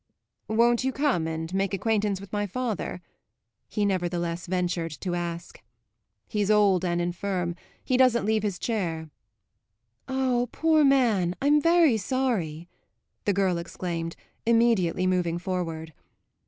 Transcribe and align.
"Won't 0.47 0.83
you 0.83 0.91
come 0.91 1.27
and 1.27 1.53
make 1.53 1.75
acquaintance 1.75 2.19
with 2.19 2.33
my 2.33 2.47
father?" 2.47 3.03
he 3.67 3.85
nevertheless 3.85 4.47
ventured 4.47 4.89
to 5.01 5.13
ask. 5.13 5.61
"He's 6.27 6.49
old 6.49 6.83
and 6.83 6.99
infirm 6.99 7.55
he 7.85 7.97
doesn't 7.97 8.25
leave 8.25 8.41
his 8.41 8.57
chair." 8.57 9.11
"Ah, 10.07 10.47
poor 10.51 10.83
man, 10.83 11.35
I'm 11.39 11.61
very 11.61 11.97
sorry!" 11.97 12.67
the 13.25 13.33
girl 13.33 13.59
exclaimed, 13.59 14.15
immediately 14.43 15.05
moving 15.05 15.37
forward. 15.37 15.93